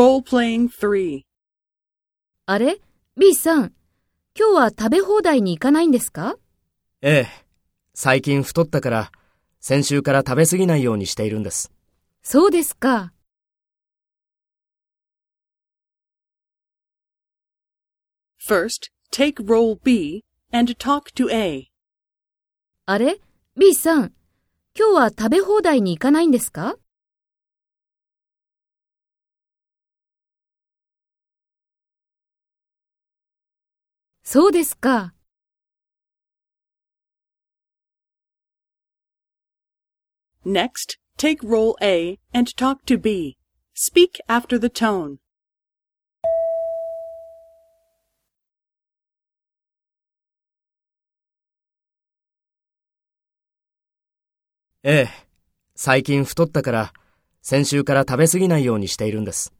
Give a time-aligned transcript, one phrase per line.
[0.00, 1.22] Role-playing 3.
[2.44, 2.82] あれ
[3.18, 3.72] ?B さん、
[4.38, 6.36] 今日は食べ放題に行かないんですか？
[7.00, 7.28] ええ。
[7.94, 9.12] 最近太ったから、
[9.58, 11.72] 先週から食べ過ぎないようにしているんです。
[12.22, 13.14] そうですか。
[18.46, 20.22] First, take role B
[20.52, 21.68] and talk to A.
[22.84, 23.18] あれ
[23.58, 24.12] ?B さん、
[24.78, 26.76] 今日は食べ放題に行かないんですか？
[34.28, 35.14] そうですか。
[40.44, 43.38] Next, take role A and talk to B.
[43.76, 45.18] Speak after the tone.
[54.82, 55.08] ええ。
[55.76, 56.92] 最近太ったから、
[57.42, 59.55] 先週から食べ過ぎないようにしているんです。